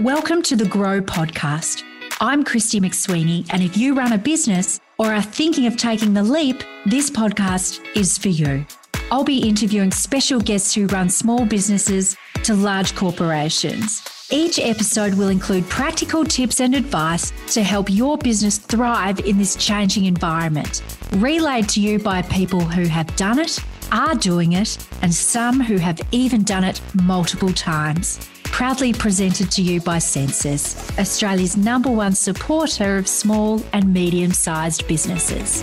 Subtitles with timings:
[0.00, 1.84] Welcome to the Grow Podcast.
[2.20, 6.22] I'm Christy McSweeney, and if you run a business or are thinking of taking the
[6.22, 8.66] leap, this podcast is for you.
[9.12, 14.02] I'll be interviewing special guests who run small businesses to large corporations.
[14.32, 19.54] Each episode will include practical tips and advice to help your business thrive in this
[19.54, 20.82] changing environment,
[21.12, 23.60] relayed to you by people who have done it,
[23.92, 28.28] are doing it, and some who have even done it multiple times.
[28.54, 34.86] Proudly presented to you by Sensis, Australia's number one supporter of small and medium sized
[34.86, 35.62] businesses.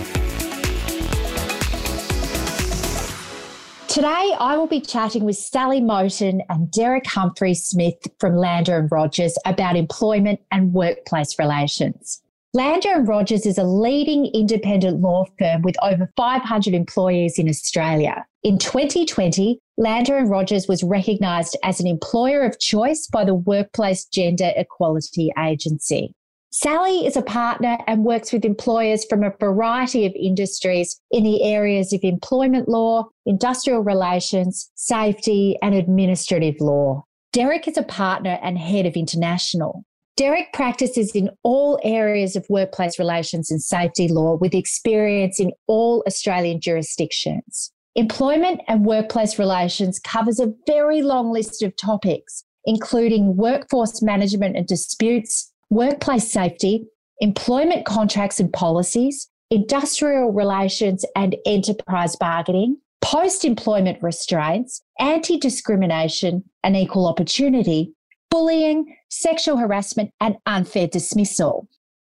[3.88, 8.92] Today, I will be chatting with Sally Moten and Derek Humphery Smith from Lander and
[8.92, 12.20] Rogers about employment and workplace relations.
[12.54, 18.26] Lander and Rogers is a leading independent law firm with over 500 employees in Australia.
[18.42, 24.04] In 2020, Lander and Rogers was recognised as an employer of choice by the Workplace
[24.04, 26.12] Gender Equality Agency.
[26.50, 31.42] Sally is a partner and works with employers from a variety of industries in the
[31.44, 37.02] areas of employment law, industrial relations, safety, and administrative law.
[37.32, 39.86] Derek is a partner and head of international.
[40.16, 46.04] Derek practices in all areas of workplace relations and safety law with experience in all
[46.06, 47.72] Australian jurisdictions.
[47.94, 54.66] Employment and workplace relations covers a very long list of topics, including workforce management and
[54.66, 56.86] disputes, workplace safety,
[57.20, 66.76] employment contracts and policies, industrial relations and enterprise bargaining, post employment restraints, anti discrimination and
[66.76, 67.92] equal opportunity,
[68.30, 71.68] bullying, sexual harassment, and unfair dismissal.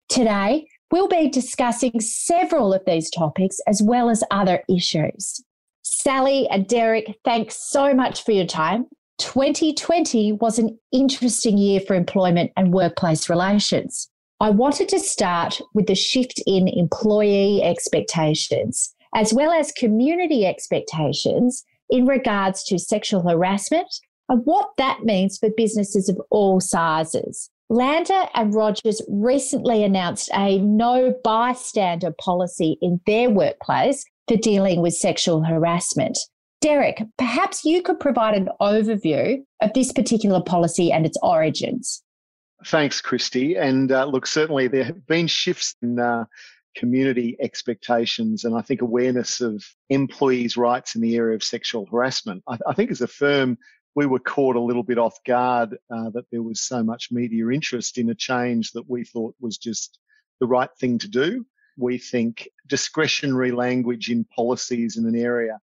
[0.07, 5.43] Today, we'll be discussing several of these topics as well as other issues.
[5.81, 8.85] Sally and Derek, thanks so much for your time.
[9.17, 14.09] 2020 was an interesting year for employment and workplace relations.
[14.39, 21.63] I wanted to start with the shift in employee expectations, as well as community expectations
[21.89, 23.87] in regards to sexual harassment
[24.29, 27.49] and what that means for businesses of all sizes.
[27.69, 34.93] Lander and Rogers recently announced a no bystander policy in their workplace for dealing with
[34.93, 36.17] sexual harassment.
[36.61, 42.03] Derek, perhaps you could provide an overview of this particular policy and its origins.
[42.65, 43.55] Thanks, Christy.
[43.55, 46.25] And uh, look, certainly there have been shifts in uh,
[46.75, 52.43] community expectations and I think awareness of employees' rights in the area of sexual harassment.
[52.47, 53.57] I, I think as a firm,
[53.95, 57.49] we were caught a little bit off guard uh, that there was so much media
[57.49, 59.99] interest in a change that we thought was just
[60.41, 61.45] the right thing to do.
[61.77, 65.59] We think discretionary language in policies in an area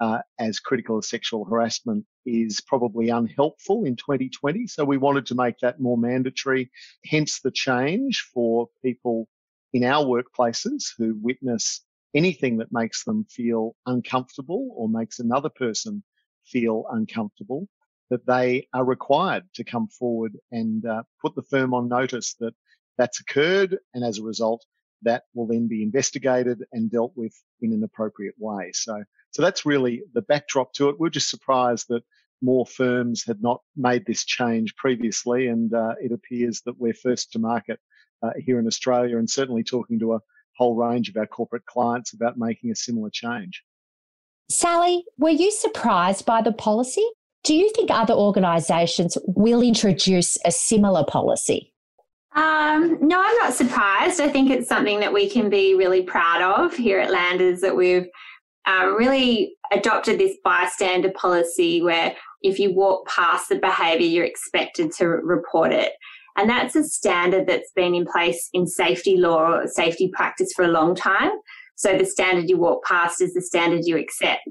[0.00, 4.66] uh, as critical as sexual harassment is probably unhelpful in 2020.
[4.66, 6.70] So we wanted to make that more mandatory,
[7.04, 9.28] hence the change for people
[9.72, 11.82] in our workplaces who witness
[12.14, 16.02] anything that makes them feel uncomfortable or makes another person
[16.44, 17.68] feel uncomfortable,
[18.10, 22.54] that they are required to come forward and uh, put the firm on notice that
[22.98, 23.78] that's occurred.
[23.94, 24.64] And as a result,
[25.02, 28.70] that will then be investigated and dealt with in an appropriate way.
[28.72, 29.02] So
[29.32, 30.98] so that's really the backdrop to it.
[30.98, 32.02] We're just surprised that
[32.42, 37.32] more firms had not made this change previously, and uh, it appears that we're first
[37.32, 37.78] to market
[38.22, 40.20] uh, here in Australia, and certainly talking to a
[40.56, 43.62] whole range of our corporate clients about making a similar change.
[44.50, 47.06] Sally, were you surprised by the policy?
[47.46, 51.72] Do you think other organisations will introduce a similar policy?
[52.34, 54.20] Um, no, I'm not surprised.
[54.20, 57.76] I think it's something that we can be really proud of here at Landers that
[57.76, 58.08] we've
[58.66, 64.90] um, really adopted this bystander policy where if you walk past the behaviour, you're expected
[64.98, 65.92] to report it.
[66.36, 70.64] And that's a standard that's been in place in safety law or safety practice for
[70.64, 71.30] a long time.
[71.76, 74.50] So the standard you walk past is the standard you accept.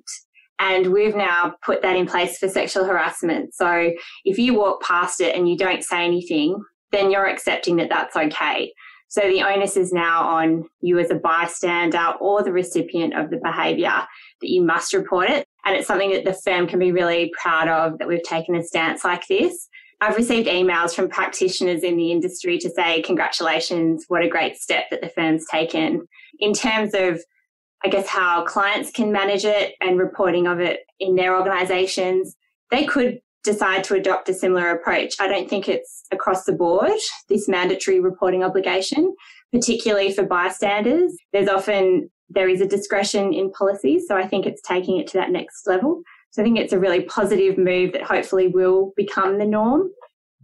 [0.59, 3.53] And we've now put that in place for sexual harassment.
[3.53, 3.91] So
[4.23, 6.61] if you walk past it and you don't say anything,
[6.91, 8.73] then you're accepting that that's okay.
[9.07, 13.37] So the onus is now on you as a bystander or the recipient of the
[13.37, 14.05] behaviour
[14.41, 15.45] that you must report it.
[15.63, 18.63] And it's something that the firm can be really proud of that we've taken a
[18.63, 19.67] stance like this.
[20.01, 24.85] I've received emails from practitioners in the industry to say, congratulations, what a great step
[24.91, 26.05] that the firm's taken.
[26.39, 27.21] In terms of,
[27.83, 32.35] I guess, how clients can manage it and reporting of it in their organisations,
[32.71, 35.15] they could decide to adopt a similar approach.
[35.19, 36.97] I don't think it's across the board,
[37.29, 39.15] this mandatory reporting obligation,
[39.53, 41.15] particularly for bystanders.
[41.31, 44.07] There's often, there is a discretion in policies.
[44.07, 46.01] So I think it's taking it to that next level.
[46.31, 49.91] So I think it's a really positive move that hopefully will become the norm.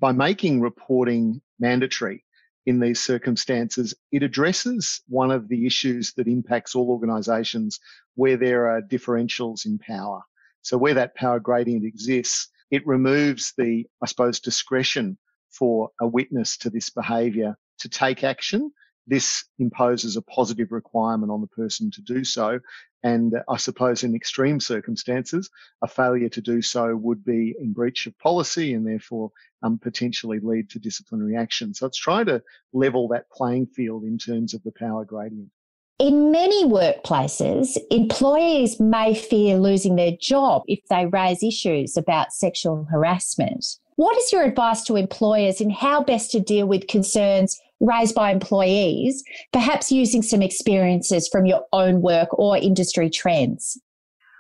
[0.02, 2.26] by making reporting mandatory
[2.66, 7.80] in these circumstances, it addresses one of the issues that impacts all organisations
[8.16, 10.22] where there are differentials in power.
[10.62, 15.18] So where that power gradient exists, it removes the, I suppose, discretion
[15.50, 18.72] for a witness to this behaviour to take action.
[19.08, 22.60] This imposes a positive requirement on the person to do so.
[23.04, 25.50] And I suppose in extreme circumstances,
[25.82, 29.32] a failure to do so would be in breach of policy and therefore
[29.64, 31.74] um, potentially lead to disciplinary action.
[31.74, 32.44] So it's trying to
[32.74, 35.50] level that playing field in terms of the power gradient.
[35.98, 42.88] In many workplaces, employees may fear losing their job if they raise issues about sexual
[42.90, 43.66] harassment.
[43.98, 48.32] What is your advice to employers in how best to deal with concerns raised by
[48.32, 53.78] employees, perhaps using some experiences from your own work or industry trends?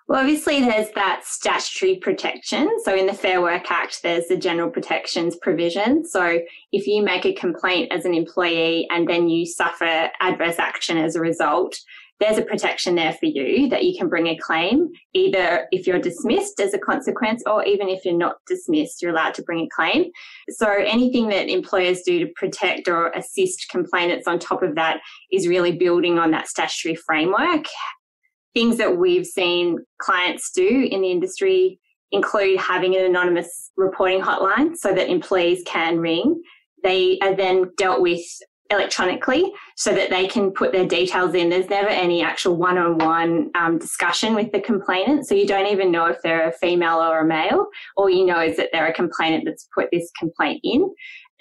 [0.08, 2.70] Well, obviously, there's that statutory protection.
[2.84, 6.06] So, in the Fair Work Act, there's the general protections provision.
[6.06, 6.42] So,
[6.74, 11.16] if you make a complaint as an employee and then you suffer adverse action as
[11.16, 11.80] a result,
[12.22, 16.00] there's a protection there for you that you can bring a claim, either if you're
[16.00, 19.70] dismissed as a consequence or even if you're not dismissed, you're allowed to bring a
[19.76, 20.06] claim.
[20.50, 25.02] So anything that employers do to protect or assist complainants on top of that
[25.32, 27.66] is really building on that statutory framework
[28.54, 31.80] things that we've seen clients do in the industry
[32.12, 36.42] include having an anonymous reporting hotline so that employees can ring.
[36.84, 38.22] They are then dealt with
[38.72, 41.50] electronically so that they can put their details in.
[41.50, 45.28] There's never any actual one on one discussion with the complainant.
[45.28, 47.68] So you don't even know if they're a female or a male.
[47.98, 50.90] All you know is that they're a complainant that's put this complaint in.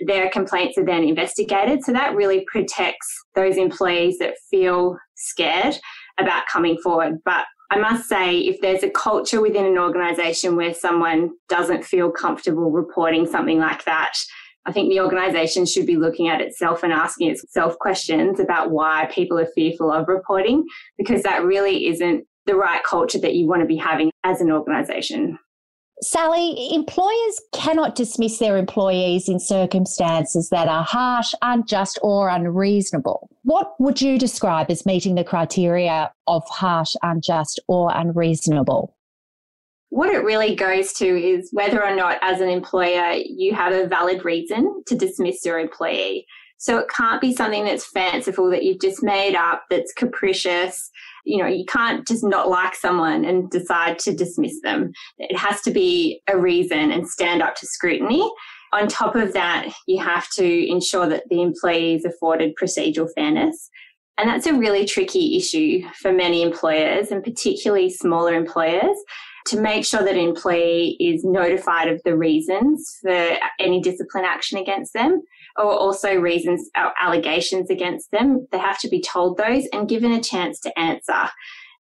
[0.06, 1.85] Their complaints are then investigated.
[1.85, 5.76] So that really protects those employees that feel scared
[6.19, 7.19] about coming forward.
[7.25, 12.11] But I must say, if there's a culture within an organisation where someone doesn't feel
[12.11, 14.15] comfortable reporting something like that,
[14.67, 19.09] I think the organisation should be looking at itself and asking itself questions about why
[19.11, 20.65] people are fearful of reporting,
[20.99, 24.51] because that really isn't the right culture that you want to be having as an
[24.51, 25.39] organisation.
[26.03, 33.29] Sally, employers cannot dismiss their employees in circumstances that are harsh, unjust, or unreasonable.
[33.43, 38.97] What would you describe as meeting the criteria of harsh, unjust, or unreasonable?
[39.90, 43.87] What it really goes to is whether or not, as an employer, you have a
[43.87, 46.26] valid reason to dismiss your employee.
[46.58, 50.90] So it can't be something that's fanciful that you've just made up, that's capricious,
[51.25, 54.92] you know, you can't just not like someone and decide to dismiss them.
[55.19, 58.31] It has to be a reason and stand up to scrutiny.
[58.72, 63.70] On top of that, you have to ensure that the employee is afforded procedural fairness.
[64.19, 68.96] And that's a really tricky issue for many employers and particularly smaller employers
[69.46, 74.58] to make sure that an employee is notified of the reasons for any discipline action
[74.58, 75.22] against them
[75.56, 78.46] or also reasons or uh, allegations against them.
[78.52, 81.28] They have to be told those and given a chance to answer.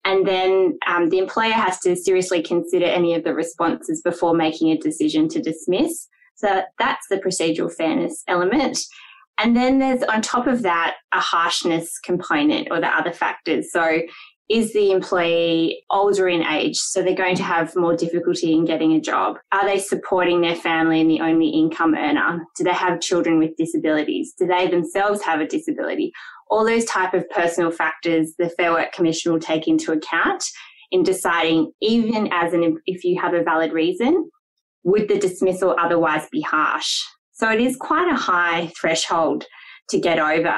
[0.04, 4.70] And then um, the employer has to seriously consider any of the responses before making
[4.70, 6.08] a decision to dismiss.
[6.34, 8.78] So that's the procedural fairness element.
[9.38, 13.72] And then there's on top of that a harshness component or the other factors.
[13.72, 14.00] So
[14.48, 16.76] is the employee older in age?
[16.76, 19.38] So they're going to have more difficulty in getting a job.
[19.52, 22.44] Are they supporting their family and the only income earner?
[22.56, 24.34] Do they have children with disabilities?
[24.38, 26.12] Do they themselves have a disability?
[26.50, 30.44] All those type of personal factors the Fair Work Commission will take into account
[30.90, 34.28] in deciding, even as an, if you have a valid reason,
[34.84, 37.00] would the dismissal otherwise be harsh?
[37.32, 39.46] So it is quite a high threshold
[39.88, 40.54] to get over.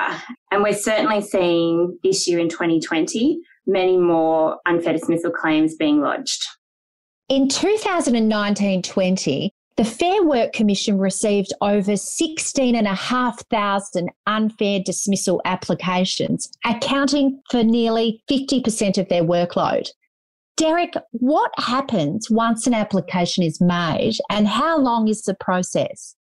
[0.50, 6.44] And we're certainly seeing this year in 2020 many more unfair dismissal claims being lodged.
[7.28, 17.64] In 2019 20, the Fair Work Commission received over 16,500 unfair dismissal applications, accounting for
[17.64, 19.88] nearly 50% of their workload.
[20.56, 26.14] Derek, what happens once an application is made and how long is the process?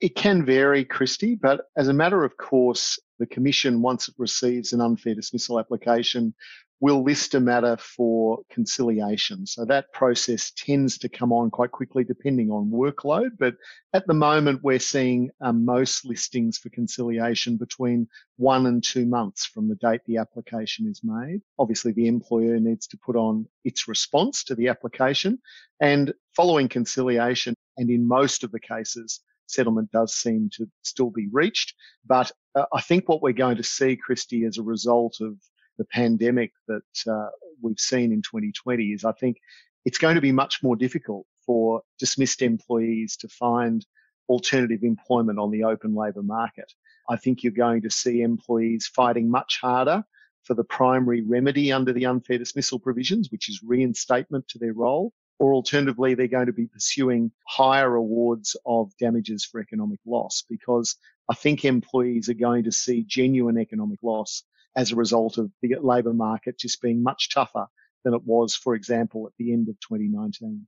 [0.00, 4.72] It can vary, Christy, but as a matter of course, the Commission, once it receives
[4.72, 6.32] an unfair dismissal application,
[6.80, 9.46] will list a matter for conciliation.
[9.46, 13.30] So that process tends to come on quite quickly depending on workload.
[13.38, 13.54] But
[13.94, 19.46] at the moment, we're seeing um, most listings for conciliation between one and two months
[19.46, 21.40] from the date the application is made.
[21.58, 25.38] Obviously, the employer needs to put on its response to the application
[25.80, 27.54] and following conciliation.
[27.78, 31.74] And in most of the cases, settlement does seem to still be reached.
[32.06, 35.36] But uh, I think what we're going to see, Christy, as a result of
[35.78, 37.28] the pandemic that uh,
[37.60, 39.38] we've seen in 2020 is I think
[39.84, 43.86] it's going to be much more difficult for dismissed employees to find
[44.28, 46.72] alternative employment on the open labour market.
[47.08, 50.04] I think you're going to see employees fighting much harder
[50.42, 55.12] for the primary remedy under the unfair dismissal provisions, which is reinstatement to their role.
[55.38, 60.96] Or alternatively, they're going to be pursuing higher awards of damages for economic loss because
[61.28, 64.44] I think employees are going to see genuine economic loss
[64.76, 67.66] as a result of the labour market just being much tougher
[68.04, 70.66] than it was, for example, at the end of 2019.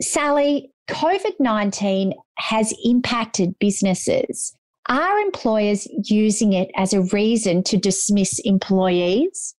[0.00, 4.54] Sally, COVID 19 has impacted businesses.
[4.88, 9.54] Are employers using it as a reason to dismiss employees?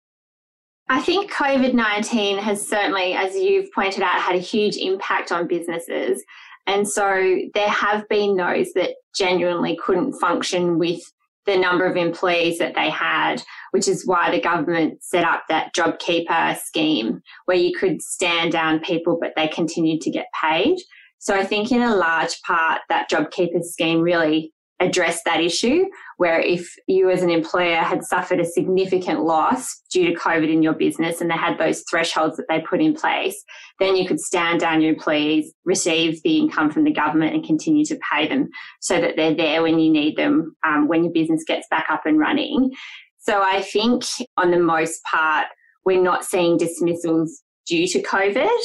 [0.90, 5.48] I think COVID 19 has certainly, as you've pointed out, had a huge impact on
[5.48, 6.24] businesses.
[6.66, 11.02] And so there have been those that genuinely couldn't function with
[11.48, 15.74] the number of employees that they had, which is why the government set up that
[15.74, 20.78] JobKeeper scheme where you could stand down people, but they continued to get paid.
[21.20, 25.86] So I think in a large part, that JobKeeper scheme really address that issue
[26.18, 30.62] where if you as an employer had suffered a significant loss due to COVID in
[30.62, 33.44] your business and they had those thresholds that they put in place,
[33.80, 37.86] then you could stand down your employees, receive the income from the government and continue
[37.86, 41.44] to pay them so that they're there when you need them, um, when your business
[41.46, 42.72] gets back up and running.
[43.20, 44.04] So I think
[44.38, 45.48] on the most part,
[45.86, 48.60] we're not seeing dismissals due to COVID.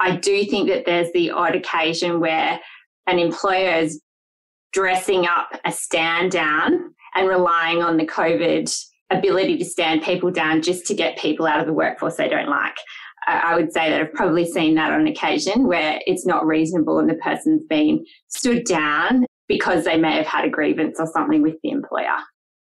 [0.00, 2.60] I do think that there's the odd occasion where
[3.06, 4.00] an employer is
[4.72, 8.72] dressing up a stand down and relying on the COVID
[9.10, 12.50] ability to stand people down just to get people out of the workforce they don't
[12.50, 12.76] like.
[13.26, 17.10] I would say that I've probably seen that on occasion where it's not reasonable and
[17.10, 21.56] the person's been stood down because they may have had a grievance or something with
[21.62, 22.16] the employer.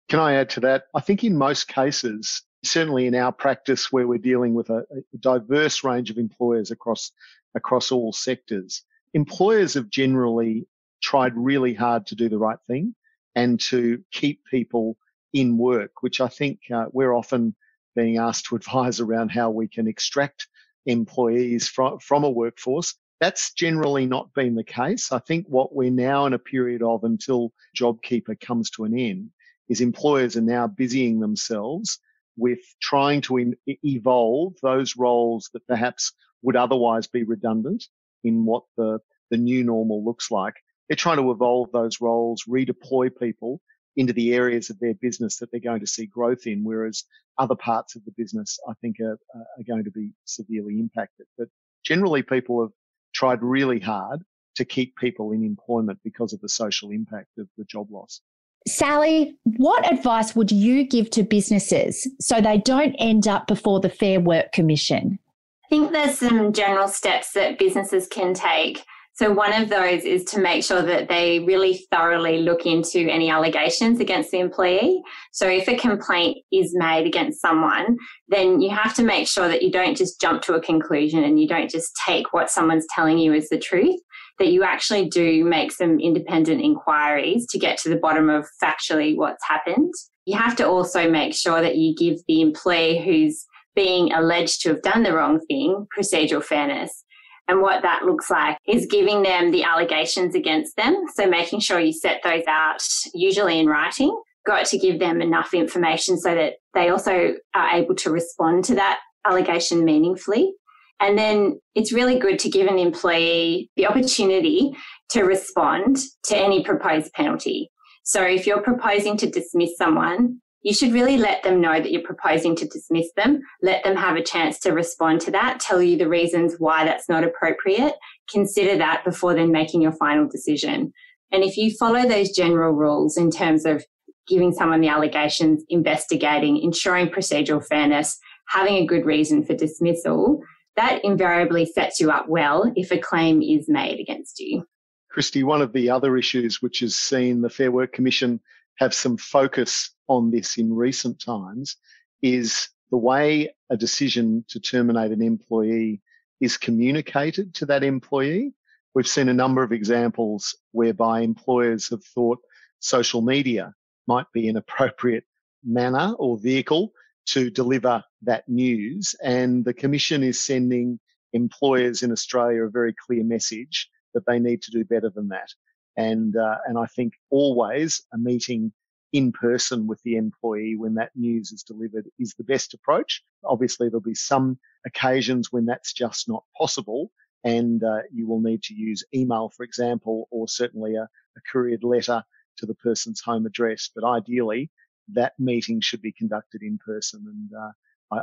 [0.10, 0.86] Can I add to that?
[0.96, 5.18] I think in most cases, certainly in our practice where we're dealing with a, a
[5.20, 7.12] diverse range of employers across
[7.56, 10.68] across all sectors, employers have generally
[11.02, 12.96] tried really hard to do the right thing
[13.36, 14.98] and to keep people
[15.34, 17.56] in work, which I think uh, we're often
[17.96, 20.48] being asked to advise around how we can extract
[20.86, 22.96] employees from, from a workforce.
[23.20, 25.12] That's generally not been the case.
[25.12, 29.32] I think what we're now in a period of until JobKeeper comes to an end
[29.70, 32.00] is employers are now busying themselves
[32.38, 36.14] with trying to in, evolve those roles that perhaps
[36.44, 37.86] would otherwise be redundant
[38.24, 39.00] in what the,
[39.32, 40.56] the new normal looks like
[40.88, 43.62] they're trying to evolve those roles, redeploy people
[43.96, 47.04] into the areas of their business that they're going to see growth in, whereas
[47.40, 51.26] other parts of the business, I think, are, are going to be severely impacted.
[51.38, 51.48] But
[51.84, 52.72] generally, people have
[53.14, 54.22] tried really hard
[54.56, 58.22] to keep people in employment because of the social impact of the job loss.
[58.68, 63.90] Sally, what advice would you give to businesses so they don't end up before the
[63.90, 65.20] Fair Work Commission?
[65.66, 68.84] I think there's some general steps that businesses can take
[69.18, 73.32] so, one of those is to make sure that they really thoroughly look into any
[73.32, 75.02] allegations against the employee.
[75.32, 77.98] So, if a complaint is made against someone,
[78.28, 81.42] then you have to make sure that you don't just jump to a conclusion and
[81.42, 84.00] you don't just take what someone's telling you as the truth,
[84.38, 89.18] that you actually do make some independent inquiries to get to the bottom of factually
[89.18, 89.92] what's happened.
[90.28, 94.70] You have to also make sure that you give the employee who's being alleged to
[94.70, 97.04] have done the wrong thing procedural fairness.
[97.48, 101.06] And what that looks like is giving them the allegations against them.
[101.14, 102.82] So making sure you set those out,
[103.14, 104.18] usually in writing.
[104.46, 108.76] Got to give them enough information so that they also are able to respond to
[108.76, 110.54] that allegation meaningfully.
[111.00, 114.76] And then it's really good to give an employee the opportunity
[115.10, 117.70] to respond to any proposed penalty.
[118.04, 122.02] So if you're proposing to dismiss someone, you should really let them know that you're
[122.02, 123.42] proposing to dismiss them.
[123.62, 127.08] Let them have a chance to respond to that, tell you the reasons why that's
[127.08, 127.94] not appropriate.
[128.30, 130.92] Consider that before then making your final decision.
[131.32, 133.84] And if you follow those general rules in terms of
[134.28, 140.42] giving someone the allegations, investigating, ensuring procedural fairness, having a good reason for dismissal,
[140.76, 144.66] that invariably sets you up well if a claim is made against you.
[145.10, 148.40] Christy, one of the other issues which has seen the Fair Work Commission
[148.78, 151.76] have some focus on this in recent times
[152.22, 156.02] is the way a decision to terminate an employee
[156.40, 158.54] is communicated to that employee.
[158.94, 162.40] We've seen a number of examples whereby employers have thought
[162.80, 163.74] social media
[164.08, 165.26] might be an appropriate
[165.64, 166.94] manner or vehicle
[167.28, 169.16] to deliver that news.
[169.22, 171.00] And the Commission is sending
[171.34, 175.50] employers in Australia a very clear message that they need to do better than that.
[175.98, 178.72] And, uh, and I think always a meeting
[179.14, 183.24] in person with the employee when that news is delivered is the best approach.
[183.44, 187.12] Obviously, there'll be some occasions when that's just not possible.
[187.44, 191.84] and uh, you will need to use email, for example, or certainly a, a couriered
[191.84, 192.24] letter
[192.58, 193.90] to the person's home address.
[193.94, 194.70] But ideally,
[195.14, 197.26] that meeting should be conducted in person.
[197.26, 197.72] And uh,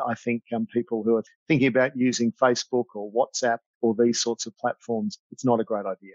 [0.09, 4.47] I, think um, people who are thinking about using Facebook or WhatsApp or these sorts
[4.47, 6.15] of platforms, it's not a great idea.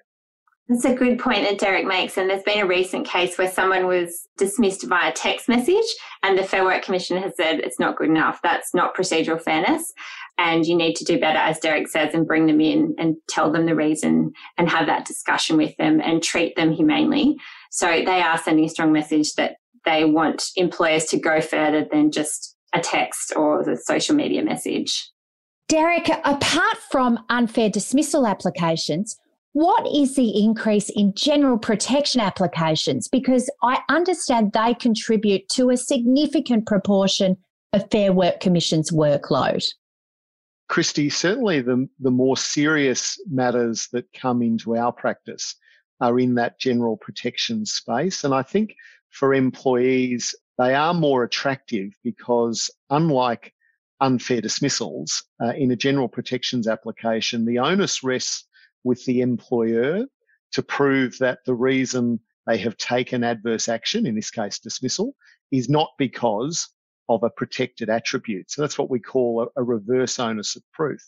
[0.70, 2.16] That's a good point that Derek makes.
[2.16, 5.86] And there's been a recent case where someone was dismissed via text message,
[6.22, 8.40] and the Fair Work Commission has said it's not good enough.
[8.44, 9.92] That's not procedural fairness.
[10.38, 13.52] And you need to do better, as Derek says, and bring them in and tell
[13.52, 17.36] them the reason and have that discussion with them and treat them humanely.
[17.72, 22.12] So they are sending a strong message that they want employers to go further than
[22.12, 25.10] just a text or a social media message.
[25.68, 29.18] Derek, apart from unfair dismissal applications,
[29.54, 33.08] what is the increase in general protection applications?
[33.08, 37.38] Because I understand they contribute to a significant proportion
[37.74, 39.66] of Fair Work Commission's workload.
[40.68, 45.56] Christy, certainly the, the more serious matters that come into our practice
[46.00, 48.24] are in that general protection space.
[48.24, 48.76] And I think
[49.10, 53.54] for employees, they are more attractive because unlike
[54.00, 58.46] unfair dismissals, uh, in a general protections application, the onus rests
[58.84, 60.06] with the employer
[60.54, 65.16] to prove that the reason they have taken adverse action, in this case dismissal,
[65.52, 66.68] is not because
[67.08, 68.50] of a protected attribute.
[68.52, 71.02] So that's what we call a, a reverse onus of proof.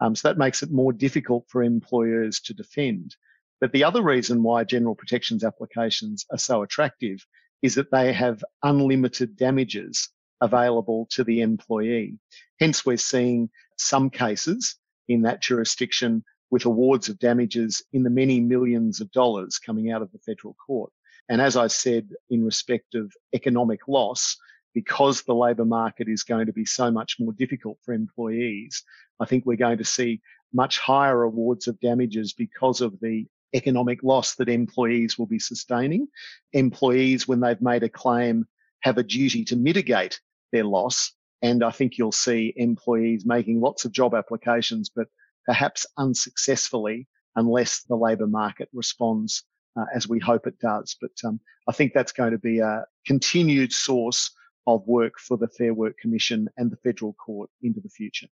[0.00, 3.16] Um, so that makes it more difficult for employers to defend.
[3.60, 7.24] But the other reason why general protections applications are so attractive
[7.62, 12.18] is that they have unlimited damages available to the employee.
[12.60, 14.76] Hence, we're seeing some cases
[15.08, 20.02] in that jurisdiction with awards of damages in the many millions of dollars coming out
[20.02, 20.92] of the federal court.
[21.28, 24.36] And as I said, in respect of economic loss,
[24.74, 28.82] because the labour market is going to be so much more difficult for employees,
[29.20, 30.20] I think we're going to see
[30.52, 36.08] much higher awards of damages because of the economic loss that employees will be sustaining.
[36.52, 38.46] Employees, when they've made a claim,
[38.80, 40.20] have a duty to mitigate
[40.52, 41.12] their loss.
[41.40, 45.06] And I think you'll see employees making lots of job applications, but
[45.46, 49.44] perhaps unsuccessfully unless the labour market responds
[49.76, 50.96] uh, as we hope it does.
[51.00, 54.30] But um, I think that's going to be a continued source
[54.66, 58.28] of work for the Fair Work Commission and the federal court into the future.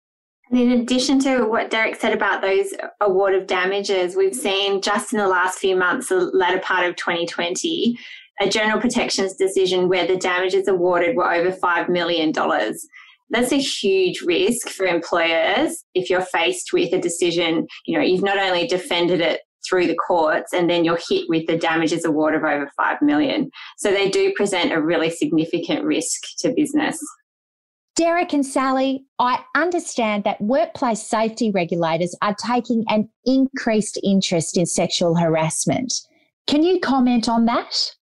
[0.49, 5.11] And in addition to what Derek said about those award of damages, we've seen just
[5.11, 7.97] in the last few months, the latter part of 2020,
[8.39, 12.31] a general protections decision where the damages awarded were over $5 million.
[13.29, 18.23] That's a huge risk for employers if you're faced with a decision, you know, you've
[18.23, 22.35] not only defended it through the courts and then you're hit with the damages award
[22.35, 23.49] of over 5 million.
[23.77, 26.99] So they do present a really significant risk to business.
[27.97, 34.67] Derek and Sally, I understand that workplace safety regulators are taking an increased interest in
[34.67, 35.93] sexual harassment.
[36.45, 37.95] Can you comment on that?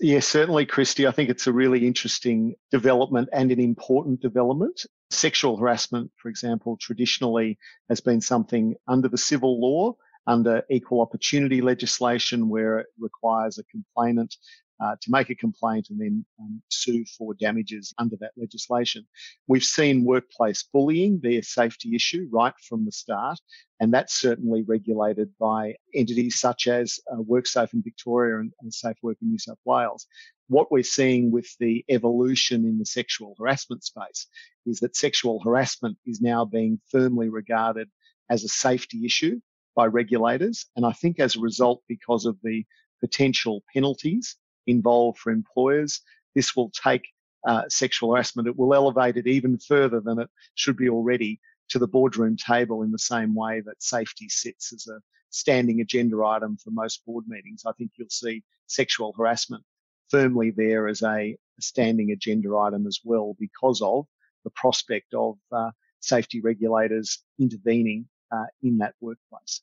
[0.00, 1.08] Yes, certainly, Christy.
[1.08, 4.86] I think it's a really interesting development and an important development.
[5.10, 7.58] Sexual harassment, for example, traditionally
[7.88, 13.64] has been something under the civil law, under equal opportunity legislation, where it requires a
[13.64, 14.36] complainant
[14.80, 19.06] uh, to make a complaint and then um, sue for damages under that legislation.
[19.46, 23.38] We've seen workplace bullying be a safety issue right from the start,
[23.80, 28.96] and that's certainly regulated by entities such as uh, WorkSafe in Victoria and, and Safe
[29.02, 30.06] Work in New South Wales.
[30.48, 34.26] What we're seeing with the evolution in the sexual harassment space
[34.64, 37.88] is that sexual harassment is now being firmly regarded
[38.30, 39.40] as a safety issue
[39.74, 40.66] by regulators.
[40.74, 42.64] And I think as a result, because of the
[43.00, 44.36] potential penalties
[44.68, 46.00] involved for employers.
[46.34, 47.08] This will take
[47.46, 48.48] uh, sexual harassment.
[48.48, 52.82] It will elevate it even further than it should be already to the boardroom table
[52.82, 55.00] in the same way that safety sits as a
[55.30, 57.64] standing agenda item for most board meetings.
[57.66, 59.64] I think you'll see sexual harassment
[60.10, 64.06] firmly there as a, standing agenda item as well because of
[64.44, 69.60] the prospect of uh, safety regulators intervening uh, in that workplace.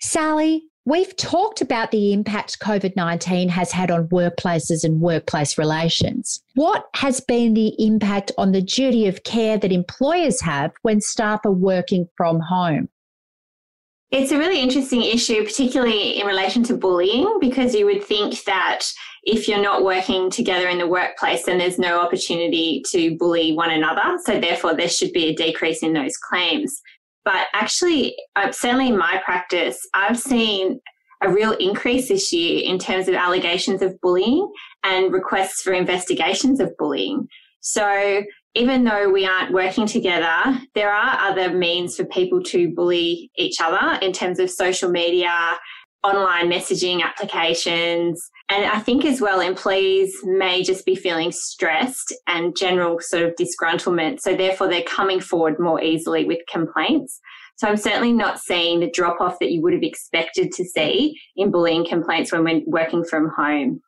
[0.00, 6.42] Sally, we've talked about the impact COVID 19 has had on workplaces and workplace relations.
[6.54, 11.40] What has been the impact on the duty of care that employers have when staff
[11.44, 12.88] are working from home?
[14.12, 18.86] It's a really interesting issue, particularly in relation to bullying, because you would think that
[19.24, 23.72] if you're not working together in the workplace, then there's no opportunity to bully one
[23.72, 24.16] another.
[24.24, 26.80] So, therefore, there should be a decrease in those claims.
[27.26, 30.80] But actually, uh, certainly in my practice, I've seen
[31.22, 34.48] a real increase this year in terms of allegations of bullying
[34.84, 37.26] and requests for investigations of bullying.
[37.60, 38.22] So
[38.54, 43.60] even though we aren't working together, there are other means for people to bully each
[43.60, 45.58] other in terms of social media,
[46.04, 48.30] online messaging applications.
[48.48, 53.34] And I think as well, employees may just be feeling stressed and general sort of
[53.34, 54.20] disgruntlement.
[54.20, 57.20] So therefore, they're coming forward more easily with complaints.
[57.56, 61.18] So I'm certainly not seeing the drop off that you would have expected to see
[61.34, 63.80] in bullying complaints when we're working from home.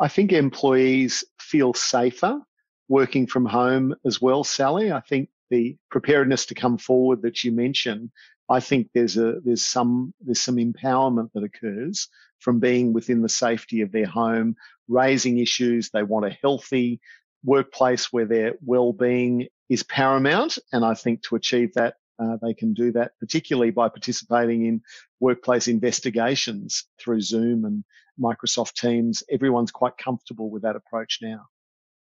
[0.00, 2.40] I think employees feel safer
[2.88, 4.90] working from home as well, Sally.
[4.90, 8.10] I think the preparedness to come forward that you mentioned,
[8.52, 13.28] I think there's a there's some there's some empowerment that occurs from being within the
[13.28, 14.56] safety of their home,
[14.88, 15.88] raising issues.
[15.88, 17.00] They want a healthy
[17.44, 22.74] workplace where their well-being is paramount, and I think to achieve that, uh, they can
[22.74, 24.82] do that particularly by participating in
[25.18, 27.84] workplace investigations through Zoom and
[28.20, 29.22] Microsoft Teams.
[29.30, 31.46] Everyone's quite comfortable with that approach now.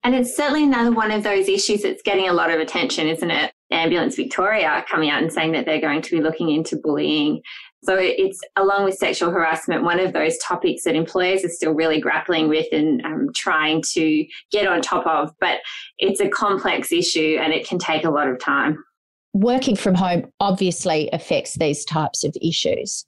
[0.03, 3.31] And it's certainly another one of those issues that's getting a lot of attention, isn't
[3.31, 3.53] it?
[3.75, 7.43] Ambulance Victoria coming out and saying that they're going to be looking into bullying.
[7.83, 12.01] So it's along with sexual harassment, one of those topics that employers are still really
[12.01, 15.33] grappling with and um, trying to get on top of.
[15.39, 15.59] But
[15.99, 18.83] it's a complex issue and it can take a lot of time.
[19.35, 23.05] Working from home obviously affects these types of issues.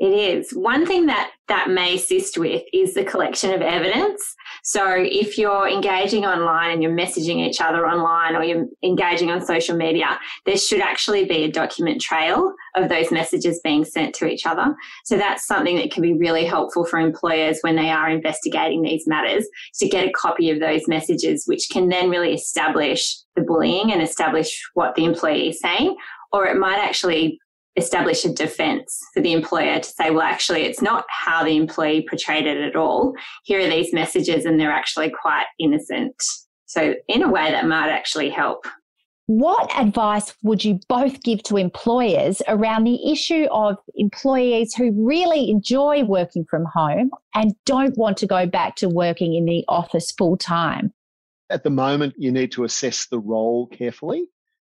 [0.00, 0.52] It is.
[0.52, 4.34] One thing that that may assist with is the collection of evidence.
[4.68, 9.40] So if you're engaging online and you're messaging each other online or you're engaging on
[9.40, 14.26] social media, there should actually be a document trail of those messages being sent to
[14.26, 14.76] each other.
[15.06, 19.06] So that's something that can be really helpful for employers when they are investigating these
[19.06, 23.90] matters to get a copy of those messages, which can then really establish the bullying
[23.90, 25.96] and establish what the employee is saying.
[26.30, 27.40] Or it might actually
[27.78, 32.06] establish a defense for the employer to say, well, actually, it's not how the employee
[32.08, 33.14] portrayed it at all.
[33.44, 36.14] Here are these messages, and they're actually quite innocent.
[36.66, 38.66] So, in a way, that might actually help.
[39.26, 45.50] What advice would you both give to employers around the issue of employees who really
[45.50, 50.12] enjoy working from home and don't want to go back to working in the office
[50.12, 50.94] full time?
[51.50, 54.28] At the moment, you need to assess the role carefully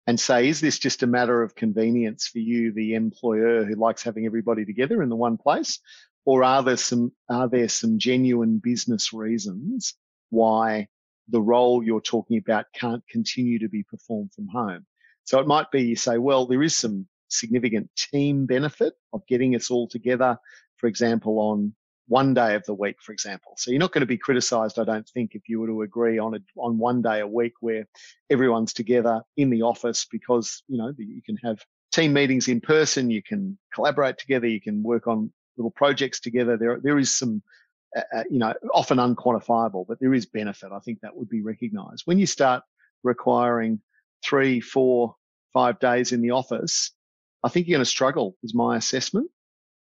[0.08, 4.02] and say, is this just a matter of convenience for you, the employer who likes
[4.02, 5.80] having everybody together in the one place?
[6.26, 9.96] Or are there some, are there some genuine business reasons
[10.30, 10.88] why
[11.28, 14.86] the role you're talking about can't continue to be performed from home?
[15.26, 19.56] So it might be you say, well, there is some significant team benefit of getting
[19.56, 20.38] us all together,
[20.78, 21.74] for example, on
[22.08, 23.54] one day of the week, for example.
[23.58, 26.18] So you're not going to be criticized, I don't think, if you were to agree
[26.20, 27.86] on a, on one day a week where
[28.30, 31.60] everyone's together in the office because, you know, you can have
[31.92, 36.56] team meetings in person, you can collaborate together, you can work on little projects together.
[36.56, 37.42] There, there is some,
[37.96, 40.72] uh, uh you know, often unquantifiable, but there is benefit.
[40.72, 42.04] I think that would be recognized.
[42.06, 42.64] When you start
[43.04, 43.82] requiring
[44.24, 45.16] three, four,
[45.54, 46.92] five days in the office,
[47.44, 49.30] I think you're going to struggle, is my assessment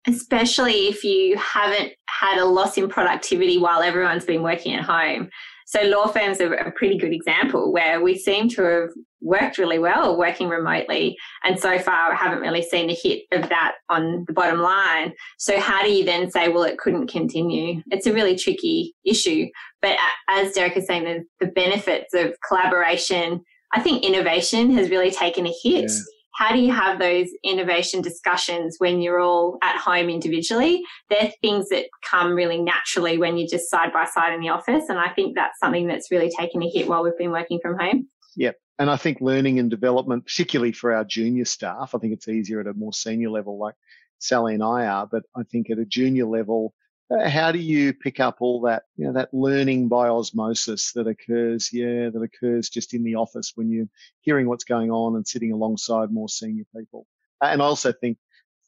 [0.09, 5.29] especially if you haven't had a loss in productivity while everyone's been working at home.
[5.67, 8.91] So law firms are a pretty good example where we seem to have
[9.21, 13.73] worked really well working remotely and so far haven't really seen the hit of that
[13.91, 15.13] on the bottom line.
[15.37, 17.83] So how do you then say, well, it couldn't continue?
[17.91, 19.49] It's a really tricky issue.
[19.83, 19.99] But
[20.31, 23.43] as Derek is saying, the, the benefits of collaboration,
[23.75, 25.91] I think innovation has really taken a hit.
[25.91, 30.85] Yeah how do you have those innovation discussions when you're all at home individually?
[31.11, 34.85] They're things that come really naturally when you're just side by side in the office.
[34.89, 37.77] And I think that's something that's really taken a hit while we've been working from
[37.77, 38.07] home.
[38.37, 38.55] Yep.
[38.79, 42.61] And I think learning and development, particularly for our junior staff, I think it's easier
[42.61, 43.75] at a more senior level like
[44.21, 46.73] Sally and I are, but I think at a junior level,
[47.11, 51.07] Uh, how do you pick up all that you know that learning by osmosis that
[51.07, 53.89] occurs yeah that occurs just in the office when you're
[54.21, 57.07] hearing what's going on and sitting alongside more senior people?
[57.41, 58.19] And i also think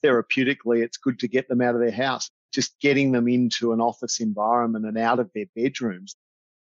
[0.02, 3.80] therapeutically it's good to get them out of their house just getting them into an
[3.80, 6.16] office environment and out of their bedrooms.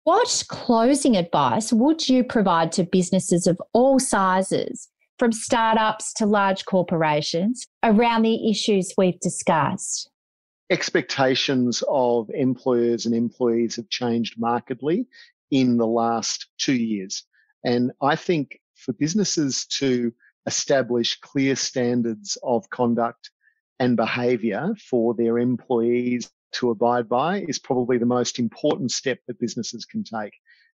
[0.04, 6.64] What closing advice would you provide to businesses of all sizes from startups to large
[6.66, 10.10] corporations around the issues we've discussed
[10.70, 15.06] expectations of employers and employees have changed markedly
[15.50, 17.24] in the last two years.
[17.64, 20.12] And I think for businesses to
[20.46, 23.30] establish clear standards of conduct
[23.78, 29.40] and behavior for their employees to abide by is probably the most important step that
[29.40, 30.32] businesses can take.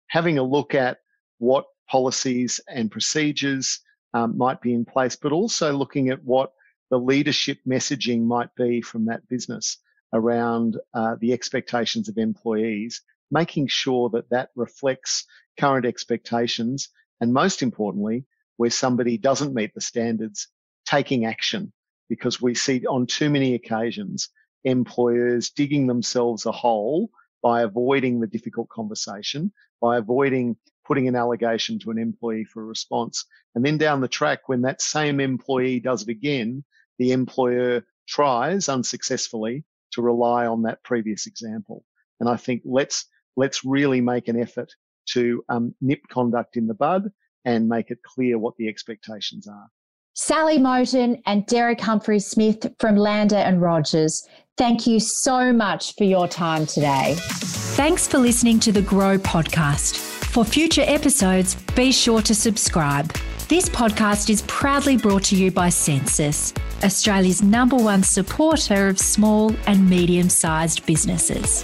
[0.09, 0.99] Having a look at
[1.39, 3.81] what policies and procedures
[4.13, 6.53] um, might be in place, but also looking at what
[6.95, 9.79] the leadership messaging might be from that business
[10.13, 13.03] around uh, the expectations of employees
[13.33, 15.25] making sure that that reflects
[15.59, 16.91] current expectations.
[17.21, 18.27] And most importantly,
[18.59, 20.47] where somebody doesn't meet the standards,
[20.87, 21.73] taking action
[22.09, 24.29] because we see on too many occasions
[24.63, 27.11] employers digging themselves a hole
[27.43, 32.67] by avoiding the difficult conversation, by avoiding putting an allegation to an employee for a
[32.67, 33.25] response.
[33.57, 36.63] And then down the track, when that same employee does it again,
[36.99, 41.85] the employer tries unsuccessfully to rely on that previous example.
[42.21, 44.73] And I think let's, let's really make an effort
[45.11, 47.11] to um, nip conduct in the bud
[47.45, 49.69] and make it clear what the expectations are.
[50.15, 54.27] Sally Moten and Derek Humphery Smith from Lander and Rogers,
[54.57, 57.17] thank you so much for your time today.
[57.19, 59.97] Thanks for listening to the Grow podcast.
[59.97, 63.13] For future episodes, be sure to subscribe.
[63.47, 69.55] This podcast is proudly brought to you by Sensis, Australia's number one supporter of small
[69.67, 71.63] and medium sized businesses.